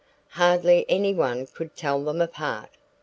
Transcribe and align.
Hardly 0.29 0.83
any 0.89 1.13
one 1.13 1.45
could 1.45 1.75
tell 1.75 2.03
them 2.03 2.21
apart. 2.23 2.71